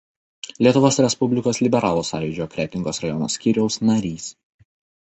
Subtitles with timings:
[0.67, 4.33] Lietuvos Respublikos liberalų sąjūdžio Kretingos rajono skyriaus narys.